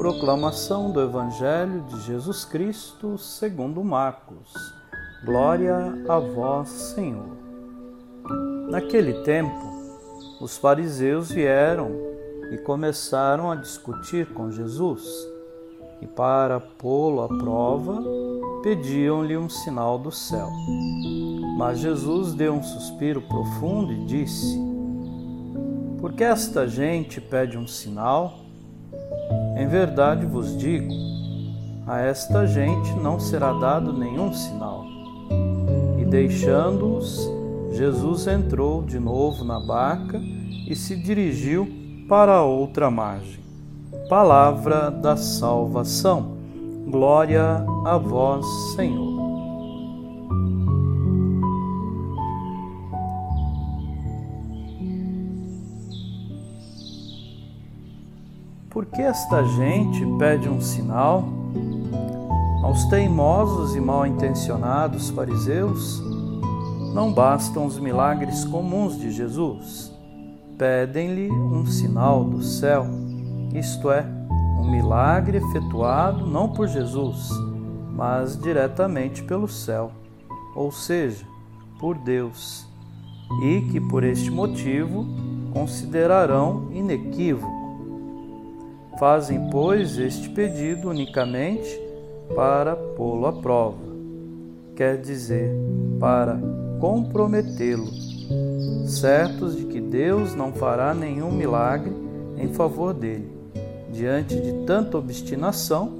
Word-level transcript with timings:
Proclamação 0.00 0.90
do 0.90 0.98
Evangelho 0.98 1.82
de 1.82 2.00
Jesus 2.06 2.42
Cristo 2.42 3.18
segundo 3.18 3.84
Marcos. 3.84 4.50
Glória 5.26 5.76
a 6.08 6.18
vós, 6.18 6.70
Senhor. 6.70 7.36
Naquele 8.70 9.12
tempo, 9.24 9.60
os 10.40 10.56
fariseus 10.56 11.30
vieram 11.30 11.90
e 12.50 12.56
começaram 12.56 13.50
a 13.50 13.56
discutir 13.56 14.32
com 14.32 14.50
Jesus. 14.50 15.04
E 16.00 16.06
para 16.06 16.58
pô-lo 16.58 17.20
à 17.20 17.28
prova, 17.28 18.02
pediam-lhe 18.62 19.36
um 19.36 19.50
sinal 19.50 19.98
do 19.98 20.10
céu. 20.10 20.48
Mas 21.58 21.78
Jesus 21.78 22.32
deu 22.32 22.54
um 22.54 22.62
suspiro 22.62 23.20
profundo 23.20 23.92
e 23.92 24.06
disse: 24.06 24.58
Por 26.00 26.14
que 26.14 26.24
esta 26.24 26.66
gente 26.66 27.20
pede 27.20 27.58
um 27.58 27.66
sinal? 27.66 28.49
Em 29.60 29.68
verdade 29.68 30.24
vos 30.24 30.56
digo, 30.56 30.90
a 31.86 32.00
esta 32.00 32.46
gente 32.46 32.94
não 32.94 33.20
será 33.20 33.52
dado 33.52 33.92
nenhum 33.92 34.32
sinal. 34.32 34.86
E 35.98 36.04
deixando-os, 36.06 37.30
Jesus 37.70 38.26
entrou 38.26 38.82
de 38.82 38.98
novo 38.98 39.44
na 39.44 39.60
barca 39.60 40.18
e 40.66 40.74
se 40.74 40.96
dirigiu 40.96 41.68
para 42.08 42.36
a 42.36 42.42
outra 42.42 42.90
margem. 42.90 43.38
Palavra 44.08 44.90
da 44.90 45.14
salvação. 45.14 46.38
Glória 46.88 47.62
a 47.84 47.98
vós, 47.98 48.46
Senhor. 48.74 49.09
Por 58.70 58.86
que 58.86 59.02
esta 59.02 59.42
gente 59.42 60.06
pede 60.16 60.48
um 60.48 60.60
sinal? 60.60 61.24
Aos 62.62 62.84
teimosos 62.84 63.74
e 63.74 63.80
mal 63.80 64.06
intencionados 64.06 65.10
fariseus, 65.10 66.00
não 66.94 67.12
bastam 67.12 67.66
os 67.66 67.80
milagres 67.80 68.44
comuns 68.44 68.96
de 68.96 69.10
Jesus. 69.10 69.92
Pedem-lhe 70.56 71.32
um 71.32 71.66
sinal 71.66 72.22
do 72.22 72.40
céu, 72.44 72.86
isto 73.52 73.90
é, 73.90 74.06
um 74.60 74.70
milagre 74.70 75.38
efetuado 75.38 76.24
não 76.24 76.48
por 76.48 76.68
Jesus, 76.68 77.28
mas 77.92 78.40
diretamente 78.40 79.24
pelo 79.24 79.48
céu, 79.48 79.90
ou 80.54 80.70
seja, 80.70 81.26
por 81.80 81.98
Deus, 81.98 82.68
e 83.42 83.62
que 83.62 83.80
por 83.80 84.04
este 84.04 84.30
motivo 84.30 85.06
considerarão 85.52 86.68
inequívoco 86.70 87.59
Fazem, 89.00 89.48
pois, 89.50 89.96
este 89.96 90.28
pedido 90.28 90.90
unicamente 90.90 91.80
para 92.36 92.76
pô-lo 92.76 93.24
à 93.24 93.32
prova, 93.32 93.78
quer 94.76 95.00
dizer, 95.00 95.50
para 95.98 96.38
comprometê-lo, 96.78 97.88
certos 98.86 99.56
de 99.56 99.64
que 99.64 99.80
Deus 99.80 100.34
não 100.34 100.52
fará 100.52 100.92
nenhum 100.92 101.32
milagre 101.32 101.94
em 102.36 102.52
favor 102.52 102.92
dele. 102.92 103.26
Diante 103.90 104.38
de 104.38 104.66
tanta 104.66 104.98
obstinação, 104.98 105.90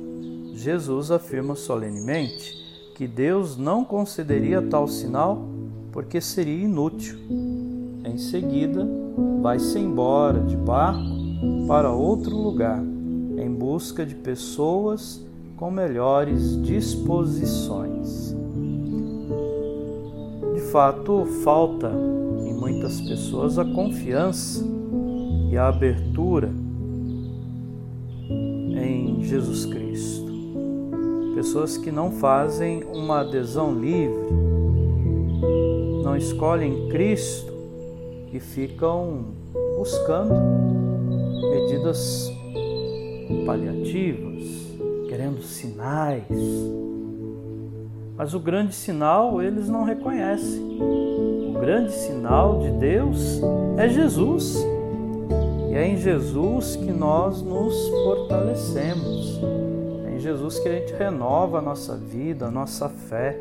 Jesus 0.53 1.11
afirma 1.11 1.55
solenemente 1.55 2.55
que 2.97 3.09
Deus 3.09 3.57
não 3.57 3.83
concederia 3.83 4.61
tal 4.61 4.87
sinal 4.87 5.49
porque 5.91 6.21
seria 6.21 6.65
inútil. 6.67 7.19
Em 8.05 8.19
seguida, 8.19 8.87
vai-se 9.41 9.79
embora 9.79 10.41
de 10.41 10.55
barco 10.55 11.19
para 11.67 11.91
outro 11.91 12.37
lugar 12.37 12.90
em 13.41 13.51
busca 13.51 14.05
de 14.05 14.15
pessoas 14.15 15.25
com 15.57 15.71
melhores 15.71 16.61
disposições. 16.63 18.35
De 20.55 20.61
fato, 20.71 21.25
falta 21.43 21.91
em 22.45 22.55
muitas 22.55 23.01
pessoas 23.01 23.59
a 23.59 23.65
confiança 23.65 24.65
e 25.51 25.57
a 25.57 25.69
abertura 25.69 26.51
em 28.31 29.23
Jesus 29.23 29.67
Cristo. 29.67 30.31
Pessoas 31.35 31.77
que 31.77 31.91
não 31.91 32.13
fazem 32.13 32.85
uma 32.85 33.21
adesão 33.21 33.75
livre, 33.75 34.31
não 36.03 36.17
escolhem 36.17 36.89
Cristo 36.89 37.53
e 38.33 38.39
ficam 38.39 39.25
buscando 39.77 40.35
medidas 41.51 42.31
paliativas, 43.45 44.43
querendo 45.09 45.43
sinais. 45.43 46.27
Mas 48.17 48.35
o 48.35 48.39
grande 48.39 48.75
sinal 48.75 49.41
eles 49.41 49.69
não 49.69 49.83
reconhecem. 49.83 50.61
O 50.79 51.59
grande 51.59 51.93
sinal 51.93 52.59
de 52.59 52.71
Deus 52.73 53.41
é 53.77 53.89
Jesus. 53.89 54.63
E 55.71 55.75
é 55.75 55.87
em 55.87 55.97
Jesus 55.97 56.77
que 56.77 56.93
nós 56.93 57.41
nos 57.43 57.89
fortalecemos. 57.89 59.41
É 60.07 60.17
em 60.17 60.19
Jesus 60.19 60.59
que 60.59 60.69
a 60.69 60.73
gente 60.73 60.93
renova 60.93 61.59
a 61.59 61.63
nossa 61.63 61.97
vida, 61.97 62.47
a 62.47 62.51
nossa 62.51 62.89
fé. 62.89 63.39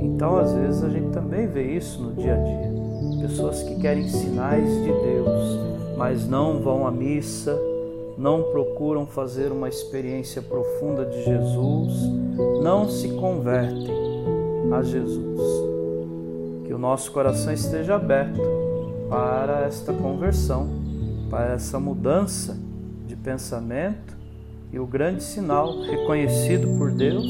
Então, 0.00 0.36
às 0.38 0.52
vezes, 0.52 0.82
a 0.82 0.88
gente 0.88 1.10
também 1.10 1.46
vê 1.46 1.74
isso 1.74 2.02
no 2.02 2.12
dia 2.12 2.34
a 2.34 2.36
dia. 2.36 2.72
Pessoas 3.20 3.62
que 3.62 3.76
querem 3.76 4.08
sinais 4.08 4.68
de 4.82 4.92
Deus, 4.92 5.58
mas 5.96 6.26
não 6.26 6.60
vão 6.60 6.86
à 6.86 6.90
missa, 6.90 7.58
não 8.16 8.44
procuram 8.44 9.06
fazer 9.06 9.52
uma 9.52 9.68
experiência 9.68 10.40
profunda 10.40 11.04
de 11.04 11.24
Jesus, 11.24 11.92
não 12.62 12.88
se 12.88 13.08
convertem 13.10 13.94
a 14.72 14.82
Jesus. 14.82 15.40
Que 16.64 16.72
o 16.72 16.78
nosso 16.78 17.12
coração 17.12 17.52
esteja 17.52 17.96
aberto 17.96 18.40
para 19.08 19.64
esta 19.66 19.92
conversão, 19.92 20.68
para 21.30 21.54
essa 21.54 21.78
mudança 21.78 22.56
de 23.06 23.14
pensamento 23.14 24.16
e 24.72 24.78
o 24.78 24.86
grande 24.86 25.22
sinal 25.22 25.80
reconhecido 25.82 26.76
por 26.76 26.90
Deus 26.90 27.26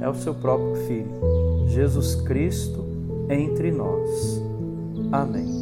é 0.00 0.08
o 0.08 0.14
seu 0.14 0.34
próprio 0.34 0.74
Filho, 0.86 1.68
Jesus 1.68 2.16
Cristo, 2.16 2.84
entre 3.28 3.70
nós. 3.70 4.42
Amém. 5.10 5.61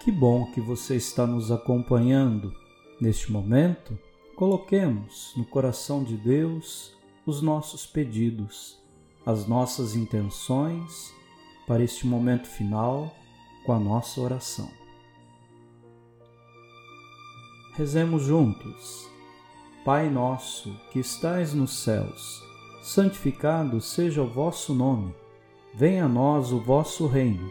Que 0.00 0.12
bom 0.12 0.46
que 0.52 0.60
você 0.60 0.94
está 0.94 1.26
nos 1.26 1.50
acompanhando 1.50 2.54
neste 3.00 3.32
momento. 3.32 3.98
Coloquemos 4.36 5.32
no 5.36 5.44
coração 5.44 6.04
de 6.04 6.16
Deus 6.16 6.96
os 7.26 7.42
nossos 7.42 7.84
pedidos, 7.84 8.78
as 9.26 9.46
nossas 9.46 9.96
intenções 9.96 11.12
para 11.66 11.82
este 11.82 12.06
momento 12.06 12.46
final 12.46 13.12
com 13.66 13.72
a 13.72 13.78
nossa 13.78 14.20
oração. 14.20 14.70
Rezemos 17.74 18.22
juntos. 18.22 19.08
Pai 19.84 20.08
nosso, 20.08 20.74
que 20.92 20.98
estais 20.98 21.54
nos 21.54 21.82
céus, 21.82 22.42
santificado 22.82 23.80
seja 23.80 24.22
o 24.22 24.28
vosso 24.28 24.74
nome. 24.74 25.14
Venha 25.74 26.04
a 26.04 26.08
nós 26.08 26.52
o 26.52 26.60
vosso 26.60 27.06
reino. 27.06 27.50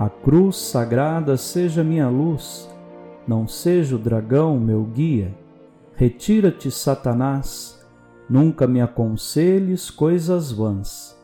A 0.00 0.08
cruz 0.08 0.56
sagrada 0.56 1.36
seja 1.36 1.84
minha 1.84 2.08
luz, 2.08 2.66
não 3.28 3.46
seja 3.46 3.96
o 3.96 3.98
dragão 3.98 4.58
meu 4.58 4.82
guia. 4.82 5.36
Retira-te, 5.94 6.70
Satanás, 6.70 7.78
nunca 8.26 8.66
me 8.66 8.80
aconselhes 8.80 9.90
coisas 9.90 10.50
vãs. 10.50 11.14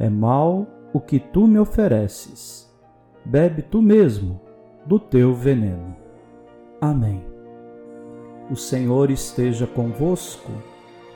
É 0.00 0.10
mal 0.10 0.66
o 0.92 0.98
que 0.98 1.20
tu 1.20 1.46
me 1.46 1.60
ofereces. 1.60 2.68
Bebe 3.24 3.62
tu 3.62 3.80
mesmo 3.80 4.40
do 4.84 4.98
teu 4.98 5.32
veneno. 5.32 5.94
Amém. 6.80 7.24
O 8.50 8.56
Senhor 8.56 9.12
esteja 9.12 9.64
convosco, 9.64 10.50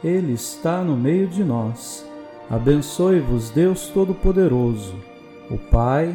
Ele 0.05 0.35
está 0.35 0.85
no 0.85 0.97
meio 0.97 1.27
de 1.27 1.43
nós. 1.43 2.09
Abençoe-vos, 2.49 3.51
Deus 3.51 3.89
Todo-Poderoso, 3.89 4.95
o 5.51 5.59
Pai, 5.59 6.15